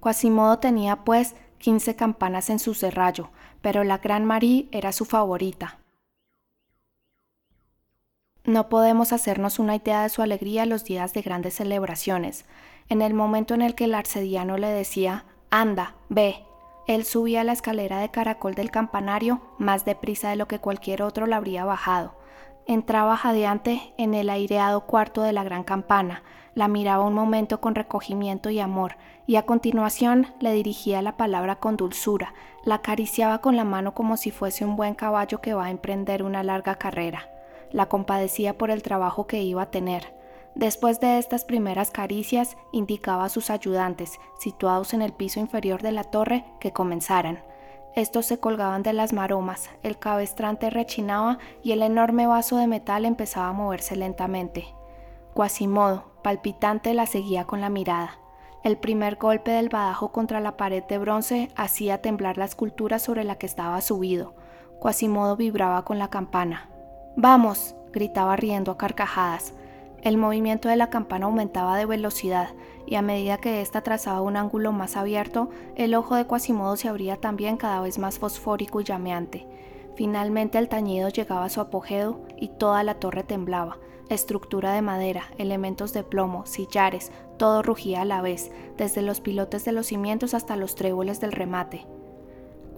Quasimodo 0.00 0.58
tenía, 0.58 1.04
pues, 1.04 1.34
quince 1.58 1.96
campanas 1.96 2.50
en 2.50 2.58
su 2.58 2.74
serrallo, 2.74 3.30
pero 3.60 3.84
la 3.84 3.98
Gran 3.98 4.24
Marie 4.24 4.68
era 4.72 4.92
su 4.92 5.04
favorita. 5.04 5.78
No 8.44 8.68
podemos 8.68 9.12
hacernos 9.12 9.58
una 9.58 9.74
idea 9.74 10.02
de 10.04 10.08
su 10.08 10.22
alegría 10.22 10.66
los 10.66 10.84
días 10.84 11.12
de 11.12 11.22
grandes 11.22 11.54
celebraciones. 11.54 12.44
En 12.88 13.02
el 13.02 13.12
momento 13.12 13.54
en 13.54 13.62
el 13.62 13.74
que 13.74 13.84
el 13.84 13.94
arcediano 13.94 14.56
le 14.56 14.68
decía, 14.68 15.24
anda, 15.50 15.96
ve, 16.08 16.45
él 16.86 17.04
subía 17.04 17.44
la 17.44 17.52
escalera 17.52 17.98
de 17.98 18.10
caracol 18.10 18.54
del 18.54 18.70
campanario 18.70 19.40
más 19.58 19.84
deprisa 19.84 20.30
de 20.30 20.36
lo 20.36 20.48
que 20.48 20.58
cualquier 20.58 21.02
otro 21.02 21.26
la 21.26 21.36
habría 21.36 21.64
bajado. 21.64 22.14
Entraba 22.66 23.16
jadeante 23.16 23.94
en 23.96 24.14
el 24.14 24.28
aireado 24.28 24.86
cuarto 24.86 25.22
de 25.22 25.32
la 25.32 25.44
gran 25.44 25.62
campana, 25.62 26.22
la 26.54 26.68
miraba 26.68 27.04
un 27.04 27.14
momento 27.14 27.60
con 27.60 27.74
recogimiento 27.74 28.50
y 28.50 28.60
amor, 28.60 28.96
y 29.26 29.36
a 29.36 29.42
continuación 29.42 30.28
le 30.40 30.52
dirigía 30.52 31.02
la 31.02 31.16
palabra 31.16 31.56
con 31.56 31.76
dulzura, 31.76 32.34
la 32.64 32.76
acariciaba 32.76 33.40
con 33.40 33.56
la 33.56 33.64
mano 33.64 33.94
como 33.94 34.16
si 34.16 34.30
fuese 34.30 34.64
un 34.64 34.76
buen 34.76 34.94
caballo 34.94 35.40
que 35.40 35.54
va 35.54 35.66
a 35.66 35.70
emprender 35.70 36.22
una 36.22 36.42
larga 36.42 36.76
carrera 36.76 37.28
la 37.72 37.86
compadecía 37.86 38.56
por 38.56 38.70
el 38.70 38.82
trabajo 38.82 39.26
que 39.26 39.42
iba 39.42 39.62
a 39.62 39.70
tener. 39.70 40.15
Después 40.56 41.00
de 41.00 41.18
estas 41.18 41.44
primeras 41.44 41.90
caricias, 41.90 42.56
indicaba 42.72 43.26
a 43.26 43.28
sus 43.28 43.50
ayudantes, 43.50 44.18
situados 44.38 44.94
en 44.94 45.02
el 45.02 45.12
piso 45.12 45.38
inferior 45.38 45.82
de 45.82 45.92
la 45.92 46.02
torre, 46.02 46.46
que 46.60 46.72
comenzaran. 46.72 47.44
Estos 47.94 48.24
se 48.24 48.40
colgaban 48.40 48.82
de 48.82 48.94
las 48.94 49.12
maromas, 49.12 49.68
el 49.82 49.98
cabestrante 49.98 50.70
rechinaba 50.70 51.38
y 51.62 51.72
el 51.72 51.82
enorme 51.82 52.26
vaso 52.26 52.56
de 52.56 52.68
metal 52.68 53.04
empezaba 53.04 53.48
a 53.48 53.52
moverse 53.52 53.96
lentamente. 53.96 54.66
Quasimodo, 55.34 56.04
palpitante, 56.22 56.94
la 56.94 57.04
seguía 57.04 57.44
con 57.44 57.60
la 57.60 57.68
mirada. 57.68 58.18
El 58.64 58.78
primer 58.78 59.16
golpe 59.16 59.50
del 59.50 59.68
badajo 59.68 60.10
contra 60.10 60.40
la 60.40 60.56
pared 60.56 60.84
de 60.84 60.96
bronce 60.96 61.50
hacía 61.54 62.00
temblar 62.00 62.38
la 62.38 62.46
escultura 62.46 62.98
sobre 62.98 63.24
la 63.24 63.36
que 63.36 63.44
estaba 63.44 63.82
subido. 63.82 64.34
Quasimodo 64.80 65.36
vibraba 65.36 65.84
con 65.84 65.98
la 65.98 66.08
campana. 66.08 66.70
Vamos, 67.14 67.74
gritaba 67.92 68.36
riendo 68.36 68.72
a 68.72 68.78
carcajadas. 68.78 69.52
El 70.06 70.18
movimiento 70.18 70.68
de 70.68 70.76
la 70.76 70.88
campana 70.88 71.26
aumentaba 71.26 71.76
de 71.76 71.84
velocidad, 71.84 72.50
y 72.86 72.94
a 72.94 73.02
medida 73.02 73.38
que 73.38 73.60
ésta 73.60 73.80
trazaba 73.80 74.20
un 74.20 74.36
ángulo 74.36 74.70
más 74.70 74.96
abierto, 74.96 75.50
el 75.74 75.96
ojo 75.96 76.14
de 76.14 76.28
Quasimodo 76.28 76.76
se 76.76 76.88
abría 76.88 77.16
también 77.16 77.56
cada 77.56 77.80
vez 77.80 77.98
más 77.98 78.20
fosfórico 78.20 78.80
y 78.80 78.84
llameante. 78.84 79.48
Finalmente 79.96 80.58
el 80.58 80.68
tañido 80.68 81.08
llegaba 81.08 81.46
a 81.46 81.48
su 81.48 81.60
apogeo 81.60 82.20
y 82.36 82.50
toda 82.50 82.84
la 82.84 83.00
torre 83.00 83.24
temblaba. 83.24 83.78
Estructura 84.08 84.70
de 84.74 84.80
madera, 84.80 85.24
elementos 85.38 85.92
de 85.92 86.04
plomo, 86.04 86.46
sillares, 86.46 87.10
todo 87.36 87.64
rugía 87.64 88.02
a 88.02 88.04
la 88.04 88.22
vez, 88.22 88.52
desde 88.76 89.02
los 89.02 89.20
pilotes 89.20 89.64
de 89.64 89.72
los 89.72 89.88
cimientos 89.88 90.34
hasta 90.34 90.54
los 90.54 90.76
tréboles 90.76 91.18
del 91.18 91.32
remate. 91.32 91.84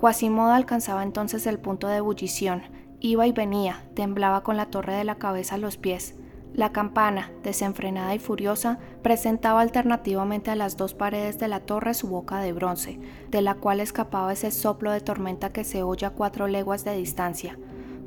Quasimodo 0.00 0.52
alcanzaba 0.52 1.02
entonces 1.02 1.47
el 1.47 1.58
punto 1.58 1.88
de 1.88 1.97
ebullición, 1.97 2.62
Iba 3.00 3.26
y 3.26 3.32
venía, 3.32 3.85
temblaba 3.94 4.42
con 4.42 4.56
la 4.56 4.70
torre 4.70 4.94
de 4.94 5.04
la 5.04 5.16
cabeza 5.16 5.56
a 5.56 5.58
los 5.58 5.76
pies. 5.76 6.17
La 6.55 6.73
campana, 6.73 7.31
desenfrenada 7.43 8.14
y 8.14 8.19
furiosa, 8.19 8.78
presentaba 9.02 9.61
alternativamente 9.61 10.50
a 10.50 10.57
las 10.57 10.76
dos 10.76 10.95
paredes 10.95 11.38
de 11.38 11.49
la 11.49 11.61
torre 11.61 11.95
su 11.95 12.09
boca 12.09 12.40
de 12.40 12.52
bronce, 12.52 12.99
de 13.31 13.43
la 13.43 13.55
cual 13.55 13.81
escapaba 13.81 14.33
ese 14.33 14.50
soplo 14.50 14.90
de 14.90 15.00
tormenta 15.00 15.52
que 15.52 15.64
se 15.64 15.83
oye 15.83 16.07
a 16.07 16.11
cuatro 16.11 16.49
leguas 16.49 16.85
de 16.85 16.97
distancia. 16.97 17.59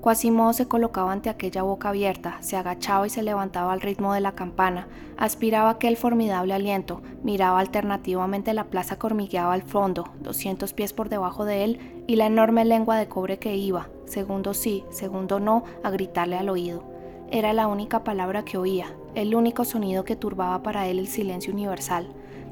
Quasimodo 0.01 0.51
se 0.53 0.67
colocaba 0.67 1.11
ante 1.11 1.29
aquella 1.29 1.61
boca 1.61 1.89
abierta, 1.89 2.37
se 2.41 2.57
agachaba 2.57 3.05
y 3.05 3.11
se 3.11 3.21
levantaba 3.21 3.71
al 3.71 3.81
ritmo 3.81 4.15
de 4.15 4.19
la 4.19 4.31
campana, 4.33 4.87
aspiraba 5.15 5.69
aquel 5.69 5.95
formidable 5.95 6.55
aliento, 6.55 7.03
miraba 7.23 7.59
alternativamente 7.59 8.53
la 8.55 8.65
plaza 8.65 8.97
que 8.97 9.05
hormigueaba 9.05 9.53
al 9.53 9.61
fondo, 9.61 10.09
doscientos 10.19 10.73
pies 10.73 10.91
por 10.91 11.09
debajo 11.09 11.45
de 11.45 11.63
él, 11.63 12.03
y 12.07 12.15
la 12.15 12.25
enorme 12.25 12.65
lengua 12.65 12.97
de 12.97 13.07
cobre 13.07 13.37
que 13.37 13.55
iba, 13.55 13.89
segundo 14.05 14.55
sí, 14.55 14.83
segundo 14.89 15.39
no, 15.39 15.65
a 15.83 15.91
gritarle 15.91 16.35
al 16.35 16.49
oído. 16.49 16.90
Era 17.33 17.53
la 17.53 17.67
única 17.67 18.03
palabra 18.03 18.43
que 18.43 18.57
oía, 18.57 18.93
el 19.15 19.35
único 19.35 19.63
sonido 19.63 20.03
que 20.03 20.17
turbaba 20.17 20.61
para 20.63 20.87
él 20.87 20.99
el 20.99 21.07
silencio 21.07 21.53
universal. 21.53 22.09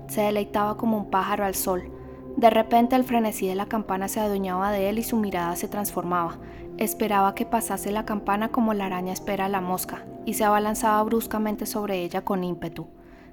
Se 0.07 0.21
deleitaba 0.21 0.77
como 0.77 0.95
un 0.95 1.09
pájaro 1.09 1.43
al 1.43 1.53
sol. 1.53 1.91
De 2.37 2.49
repente 2.49 2.95
el 2.95 3.03
frenesí 3.03 3.45
de 3.45 3.55
la 3.55 3.65
campana 3.65 4.07
se 4.07 4.21
adueñaba 4.21 4.71
de 4.71 4.87
él 4.87 4.97
y 4.97 5.03
su 5.03 5.17
mirada 5.17 5.57
se 5.57 5.67
transformaba. 5.67 6.37
Esperaba 6.77 7.35
que 7.35 7.45
pasase 7.45 7.91
la 7.91 8.05
campana 8.05 8.53
como 8.53 8.73
la 8.73 8.85
araña 8.85 9.11
espera 9.11 9.47
a 9.47 9.49
la 9.49 9.59
mosca, 9.59 10.05
y 10.25 10.35
se 10.35 10.45
abalanzaba 10.45 11.03
bruscamente 11.03 11.65
sobre 11.65 12.01
ella 12.01 12.23
con 12.23 12.45
ímpetu. 12.45 12.87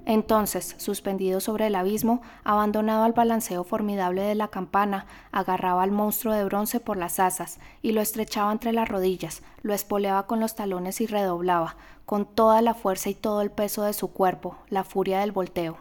Entonces, 0.09 0.77
suspendido 0.79 1.41
sobre 1.41 1.67
el 1.67 1.75
abismo, 1.75 2.23
abandonado 2.45 3.03
al 3.03 3.13
balanceo 3.13 3.65
formidable 3.65 4.23
de 4.23 4.37
la 4.37 4.47
campana, 4.49 5.05
agarraba 5.33 5.83
al 5.83 5.91
monstruo 5.91 6.33
de 6.33 6.45
bronce 6.45 6.79
por 6.79 6.97
las 6.97 7.19
asas 7.19 7.59
y 7.83 7.91
lo 7.91 8.01
estrechaba 8.01 8.53
entre 8.53 8.73
las 8.73 8.89
rodillas, 8.89 9.43
lo 9.63 9.75
espoleaba 9.75 10.29
con 10.29 10.39
los 10.39 10.55
talones 10.55 11.01
y 11.01 11.07
redoblaba, 11.07 11.77
con 12.05 12.25
toda 12.25 12.63
la 12.63 12.73
fuerza 12.73 13.11
y 13.11 13.15
todo 13.15 13.43
el 13.43 13.51
peso 13.51 13.83
de 13.83 13.93
su 13.93 14.13
cuerpo, 14.13 14.57
la 14.69 14.85
furia 14.85 15.19
del 15.19 15.33
volteo. 15.33 15.77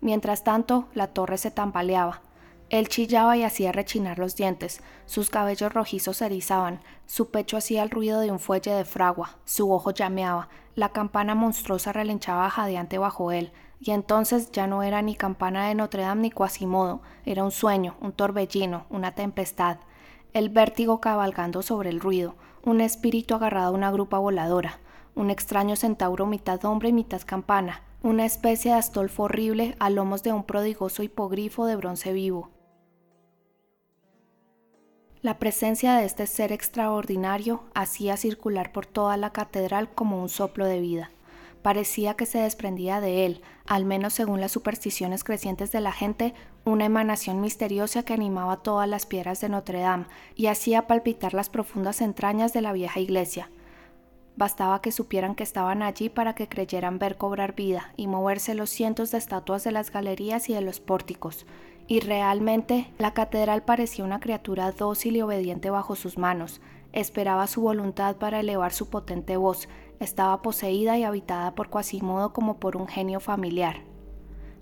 Mientras 0.00 0.42
tanto, 0.42 0.88
la 0.92 1.06
torre 1.06 1.38
se 1.38 1.52
tambaleaba, 1.52 2.22
él 2.68 2.88
chillaba 2.88 3.36
y 3.36 3.44
hacía 3.44 3.70
rechinar 3.70 4.18
los 4.18 4.34
dientes, 4.34 4.80
sus 5.06 5.30
cabellos 5.30 5.72
rojizos 5.72 6.16
se 6.16 6.26
erizaban, 6.26 6.80
su 7.06 7.30
pecho 7.30 7.56
hacía 7.56 7.84
el 7.84 7.90
ruido 7.90 8.18
de 8.18 8.32
un 8.32 8.40
fuelle 8.40 8.72
de 8.72 8.84
fragua, 8.84 9.36
su 9.44 9.70
ojo 9.72 9.92
llameaba, 9.92 10.48
la 10.76 10.90
campana 10.90 11.34
monstruosa 11.34 11.92
relinchaba 11.92 12.50
jadeante 12.50 12.98
bajo 12.98 13.32
él, 13.32 13.50
y 13.80 13.90
entonces 13.92 14.52
ya 14.52 14.66
no 14.66 14.82
era 14.82 15.00
ni 15.00 15.16
campana 15.16 15.66
de 15.66 15.74
Notre 15.74 16.02
Dame 16.02 16.22
ni 16.22 16.30
Quasimodo, 16.30 17.00
era 17.24 17.44
un 17.44 17.50
sueño, 17.50 17.96
un 18.00 18.12
torbellino, 18.12 18.84
una 18.90 19.12
tempestad, 19.12 19.78
el 20.34 20.50
vértigo 20.50 21.00
cabalgando 21.00 21.62
sobre 21.62 21.88
el 21.88 21.98
ruido, 21.98 22.34
un 22.62 22.82
espíritu 22.82 23.34
agarrado 23.34 23.68
a 23.68 23.76
una 23.76 23.90
grupa 23.90 24.18
voladora, 24.18 24.78
un 25.14 25.30
extraño 25.30 25.76
centauro 25.76 26.26
mitad 26.26 26.62
hombre 26.66 26.90
y 26.90 26.92
mitad 26.92 27.22
campana, 27.24 27.80
una 28.02 28.26
especie 28.26 28.72
de 28.72 28.78
astolfo 28.78 29.24
horrible 29.24 29.76
a 29.78 29.88
lomos 29.88 30.22
de 30.22 30.34
un 30.34 30.44
prodigoso 30.44 31.02
hipogrifo 31.02 31.64
de 31.64 31.76
bronce 31.76 32.12
vivo. 32.12 32.50
La 35.26 35.40
presencia 35.40 35.96
de 35.96 36.04
este 36.04 36.24
ser 36.28 36.52
extraordinario 36.52 37.64
hacía 37.74 38.16
circular 38.16 38.70
por 38.70 38.86
toda 38.86 39.16
la 39.16 39.32
catedral 39.32 39.90
como 39.92 40.22
un 40.22 40.28
soplo 40.28 40.66
de 40.66 40.78
vida. 40.78 41.10
Parecía 41.62 42.14
que 42.14 42.26
se 42.26 42.38
desprendía 42.38 43.00
de 43.00 43.26
él, 43.26 43.42
al 43.66 43.84
menos 43.84 44.12
según 44.12 44.40
las 44.40 44.52
supersticiones 44.52 45.24
crecientes 45.24 45.72
de 45.72 45.80
la 45.80 45.90
gente, 45.90 46.32
una 46.64 46.84
emanación 46.84 47.40
misteriosa 47.40 48.04
que 48.04 48.14
animaba 48.14 48.58
todas 48.58 48.88
las 48.88 49.04
piedras 49.04 49.40
de 49.40 49.48
Notre 49.48 49.80
Dame 49.80 50.06
y 50.36 50.46
hacía 50.46 50.86
palpitar 50.86 51.34
las 51.34 51.48
profundas 51.48 52.02
entrañas 52.02 52.52
de 52.52 52.62
la 52.62 52.72
vieja 52.72 53.00
iglesia. 53.00 53.50
Bastaba 54.36 54.80
que 54.80 54.92
supieran 54.92 55.34
que 55.34 55.42
estaban 55.42 55.82
allí 55.82 56.08
para 56.08 56.36
que 56.36 56.48
creyeran 56.48 57.00
ver 57.00 57.16
cobrar 57.16 57.56
vida 57.56 57.92
y 57.96 58.06
moverse 58.06 58.54
los 58.54 58.70
cientos 58.70 59.10
de 59.10 59.18
estatuas 59.18 59.64
de 59.64 59.72
las 59.72 59.90
galerías 59.90 60.48
y 60.48 60.54
de 60.54 60.60
los 60.60 60.78
pórticos. 60.78 61.46
Y 61.88 62.00
realmente 62.00 62.90
la 62.98 63.14
catedral 63.14 63.62
parecía 63.62 64.04
una 64.04 64.18
criatura 64.20 64.72
dócil 64.72 65.16
y 65.16 65.22
obediente 65.22 65.70
bajo 65.70 65.94
sus 65.94 66.18
manos. 66.18 66.60
Esperaba 66.92 67.46
su 67.46 67.60
voluntad 67.60 68.16
para 68.16 68.40
elevar 68.40 68.72
su 68.72 68.88
potente 68.90 69.36
voz. 69.36 69.68
Estaba 70.00 70.42
poseída 70.42 70.98
y 70.98 71.04
habitada 71.04 71.54
por 71.54 71.70
Quasimodo 71.70 72.32
como 72.32 72.58
por 72.58 72.76
un 72.76 72.88
genio 72.88 73.20
familiar. 73.20 73.82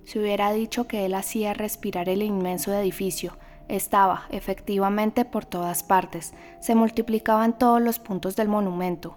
Se 0.04 0.18
hubiera 0.18 0.52
dicho 0.52 0.86
que 0.86 1.06
él 1.06 1.14
hacía 1.14 1.54
respirar 1.54 2.08
el 2.10 2.22
inmenso 2.22 2.74
edificio. 2.74 3.38
Estaba, 3.68 4.24
efectivamente, 4.30 5.24
por 5.24 5.46
todas 5.46 5.82
partes. 5.82 6.34
Se 6.60 6.74
multiplicaba 6.74 7.44
en 7.46 7.54
todos 7.54 7.80
los 7.80 7.98
puntos 7.98 8.36
del 8.36 8.48
monumento. 8.48 9.16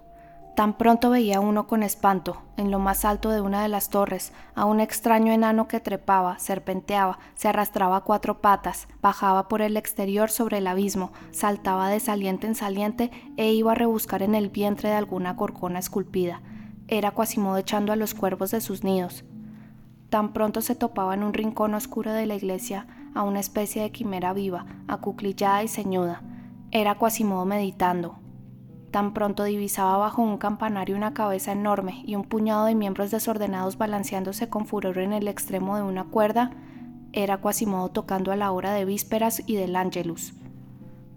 Tan 0.58 0.72
pronto 0.72 1.10
veía 1.10 1.38
uno 1.38 1.68
con 1.68 1.84
espanto, 1.84 2.42
en 2.56 2.72
lo 2.72 2.80
más 2.80 3.04
alto 3.04 3.30
de 3.30 3.40
una 3.40 3.62
de 3.62 3.68
las 3.68 3.90
torres, 3.90 4.32
a 4.56 4.64
un 4.64 4.80
extraño 4.80 5.32
enano 5.32 5.68
que 5.68 5.78
trepaba, 5.78 6.40
serpenteaba, 6.40 7.20
se 7.36 7.46
arrastraba 7.46 7.98
a 7.98 8.00
cuatro 8.00 8.40
patas, 8.40 8.88
bajaba 9.00 9.46
por 9.46 9.62
el 9.62 9.76
exterior 9.76 10.32
sobre 10.32 10.58
el 10.58 10.66
abismo, 10.66 11.12
saltaba 11.30 11.88
de 11.88 12.00
saliente 12.00 12.48
en 12.48 12.56
saliente 12.56 13.12
e 13.36 13.52
iba 13.52 13.70
a 13.70 13.76
rebuscar 13.76 14.20
en 14.20 14.34
el 14.34 14.48
vientre 14.48 14.88
de 14.88 14.96
alguna 14.96 15.36
corcona 15.36 15.78
esculpida. 15.78 16.42
Era 16.88 17.12
Quasimodo 17.12 17.58
echando 17.58 17.92
a 17.92 17.96
los 17.96 18.14
cuervos 18.14 18.50
de 18.50 18.60
sus 18.60 18.82
nidos. 18.82 19.24
Tan 20.10 20.32
pronto 20.32 20.60
se 20.60 20.74
topaba 20.74 21.14
en 21.14 21.22
un 21.22 21.34
rincón 21.34 21.74
oscuro 21.74 22.12
de 22.12 22.26
la 22.26 22.34
iglesia 22.34 22.88
a 23.14 23.22
una 23.22 23.38
especie 23.38 23.80
de 23.80 23.92
quimera 23.92 24.32
viva, 24.32 24.66
acuclillada 24.88 25.62
y 25.62 25.68
ceñuda. 25.68 26.20
Era 26.72 26.96
Quasimodo 26.96 27.44
meditando, 27.44 28.18
Tan 28.90 29.12
pronto 29.12 29.44
divisaba 29.44 29.98
bajo 29.98 30.22
un 30.22 30.38
campanario 30.38 30.96
una 30.96 31.12
cabeza 31.12 31.52
enorme 31.52 32.02
y 32.06 32.14
un 32.14 32.24
puñado 32.24 32.64
de 32.64 32.74
miembros 32.74 33.10
desordenados 33.10 33.76
balanceándose 33.76 34.48
con 34.48 34.66
furor 34.66 34.98
en 34.98 35.12
el 35.12 35.28
extremo 35.28 35.76
de 35.76 35.82
una 35.82 36.04
cuerda, 36.04 36.52
era 37.12 37.40
Quasimodo 37.40 37.90
tocando 37.90 38.32
a 38.32 38.36
la 38.36 38.50
hora 38.52 38.72
de 38.72 38.84
vísperas 38.84 39.42
y 39.46 39.56
del 39.56 39.76
ángelus. 39.76 40.34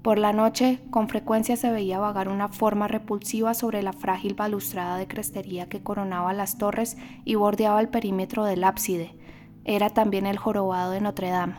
Por 0.02 0.18
la 0.18 0.34
noche, 0.34 0.80
con 0.90 1.10
frecuencia 1.10 1.56
se 1.56 1.70
veía 1.70 2.00
vagar 2.00 2.28
una 2.28 2.50
forma 2.50 2.88
repulsiva 2.88 3.54
sobre 3.54 3.84
la 3.84 3.94
frágil 3.94 4.34
balustrada 4.34 4.98
de 4.98 5.08
crestería 5.08 5.70
que 5.70 5.84
coronaba 5.84 6.34
las 6.34 6.58
torres 6.58 6.98
y 7.24 7.36
bordeaba 7.36 7.80
el 7.80 7.90
perímetro 7.90 8.44
del 8.44 8.64
ábside. 8.64 9.16
Era 9.64 9.92
también 9.92 10.26
el 10.26 10.40
jorobado 10.40 10.92
de 10.92 11.02
Notre 11.02 11.30
Dame. 11.30 11.56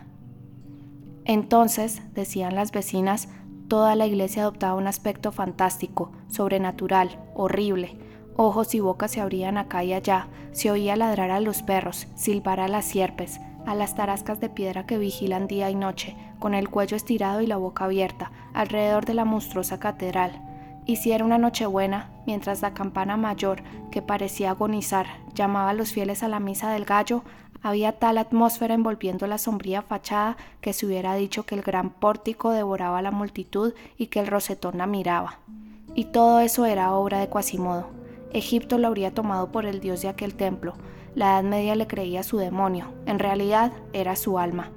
Entonces, 1.25 2.03
decían 2.15 2.57
las 2.57 2.73
vecinas, 2.73 3.29
Toda 3.73 3.97
la 3.97 4.05
iglesia 4.05 4.43
adoptaba 4.43 4.75
un 4.75 4.87
aspecto 4.87 5.33
fantástico, 5.33 6.13
sobrenatural, 6.29 7.19
horrible. 7.35 7.97
Ojos 8.37 8.75
y 8.75 8.81
bocas 8.81 9.13
se 9.13 9.23
abrían 9.23 9.57
acá 9.57 9.83
y 9.83 9.95
allá, 9.95 10.29
se 10.53 10.71
oía 10.71 10.95
ladrar 10.95 11.31
a 11.31 11.41
los 11.41 11.63
perros, 11.63 12.07
silbar 12.15 12.61
a 12.61 12.69
las 12.69 12.85
sierpes, 12.85 13.41
a 13.65 13.75
las 13.75 13.95
tarascas 13.95 14.41
de 14.41 14.51
piedra 14.51 14.85
que 14.85 14.99
vigilan 14.99 15.47
día 15.47 15.71
y 15.71 15.75
noche, 15.75 16.15
con 16.39 16.53
el 16.53 16.69
cuello 16.69 16.99
estirado 16.99 17.41
y 17.41 17.47
la 17.47 17.57
boca 17.57 17.87
abierta, 17.87 18.31
alrededor 18.53 19.07
de 19.07 19.15
la 19.15 19.25
monstruosa 19.25 19.81
catedral. 19.81 20.43
Y 20.85 20.97
si 20.97 21.13
era 21.13 21.25
una 21.25 21.39
nochebuena, 21.39 22.11
mientras 22.27 22.61
la 22.61 22.75
campana 22.75 23.17
mayor, 23.17 23.63
que 23.91 24.03
parecía 24.03 24.51
agonizar, 24.51 25.07
llamaba 25.33 25.71
a 25.71 25.75
los 25.75 25.93
fieles 25.93 26.23
a 26.23 26.29
la 26.29 26.41
misa 26.41 26.71
del 26.71 26.85
gallo, 26.85 27.25
había 27.63 27.93
tal 27.93 28.19
atmósfera 28.19 28.75
envolviendo 28.75 29.27
la 29.27 29.39
sombría 29.39 29.83
fachada 29.83 30.37
que 30.61 30.73
se 30.73 30.87
hubiera 30.87 31.15
dicho 31.15 31.45
que 31.45 31.55
el 31.55 31.63
gran 31.63 31.91
pórtico 31.91 32.51
devoraba 32.51 32.99
a 32.99 33.03
la 33.03 33.13
multitud 33.13 33.73
y 33.97 34.09
que 34.09 34.21
el 34.21 34.27
rosetón 34.27 34.79
la 34.79 34.87
miraba. 34.87 35.39
Y 35.95 36.07
todo 36.07 36.41
eso 36.41 36.67
era 36.67 36.93
obra 36.93 37.21
de 37.21 37.29
Quasimodo. 37.29 37.87
Egipto 38.33 38.79
lo 38.79 38.89
habría 38.89 39.13
tomado 39.13 39.53
por 39.53 39.67
el 39.67 39.81
dios 39.81 40.03
de 40.03 40.09
aquel 40.09 40.35
templo. 40.35 40.75
La 41.15 41.33
Edad 41.33 41.45
Media 41.45 41.75
le 41.77 41.87
creía 41.87 42.23
su 42.23 42.39
demonio. 42.39 42.87
En 43.07 43.19
realidad 43.19 43.73
era 43.93 44.17
su 44.17 44.39
alma. 44.39 44.71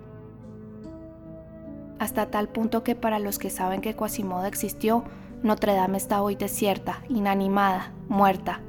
Hasta 1.98 2.30
tal 2.30 2.50
punto 2.50 2.84
que 2.84 2.96
para 2.96 3.20
los 3.20 3.40
que 3.40 3.50
saben 3.50 3.82
que 3.82 3.96
Quasimodo 3.96 4.46
existió, 4.46 5.06
Notre 5.42 5.74
Dame 5.74 5.98
está 5.98 6.22
hoy 6.22 6.36
desierta, 6.36 7.02
inanimada, 7.08 7.94
muerta. 8.10 8.60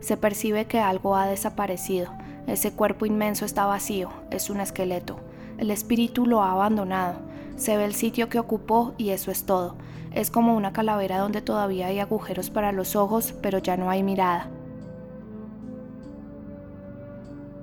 Se 0.00 0.16
percibe 0.16 0.64
que 0.64 0.80
algo 0.80 1.14
ha 1.14 1.26
desaparecido, 1.26 2.10
ese 2.46 2.72
cuerpo 2.72 3.06
inmenso 3.06 3.44
está 3.44 3.66
vacío, 3.66 4.10
es 4.30 4.50
un 4.50 4.60
esqueleto. 4.60 5.16
El 5.58 5.70
espíritu 5.70 6.26
lo 6.26 6.42
ha 6.42 6.52
abandonado. 6.52 7.20
Se 7.56 7.76
ve 7.76 7.84
el 7.84 7.94
sitio 7.94 8.28
que 8.28 8.38
ocupó 8.38 8.94
y 8.98 9.10
eso 9.10 9.30
es 9.30 9.44
todo. 9.44 9.76
Es 10.12 10.30
como 10.30 10.56
una 10.56 10.72
calavera 10.72 11.18
donde 11.18 11.40
todavía 11.40 11.86
hay 11.86 12.00
agujeros 12.00 12.50
para 12.50 12.72
los 12.72 12.96
ojos, 12.96 13.34
pero 13.40 13.58
ya 13.58 13.76
no 13.76 13.90
hay 13.90 14.02
mirada. 14.02 14.50